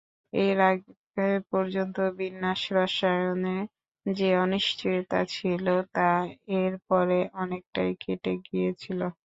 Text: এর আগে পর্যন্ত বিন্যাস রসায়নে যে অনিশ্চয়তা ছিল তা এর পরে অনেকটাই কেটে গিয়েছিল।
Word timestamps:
এর 0.33 0.57
আগে 0.69 0.91
পর্যন্ত 1.51 1.97
বিন্যাস 2.19 2.61
রসায়নে 2.75 3.57
যে 4.05 4.29
অনিশ্চয়তা 4.37 5.19
ছিল 5.35 5.65
তা 5.95 6.09
এর 6.59 6.73
পরে 6.89 7.19
অনেকটাই 7.41 7.91
কেটে 8.03 8.33
গিয়েছিল। 8.47 8.99